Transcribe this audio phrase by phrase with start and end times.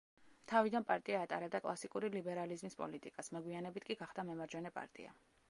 [0.51, 5.17] თავიდან პარტია ატარებდა კლასიკური ლიბერალიზმის პოლიტიკას, მოგვიანებით კი გახდა მემარჯვენე პარტია.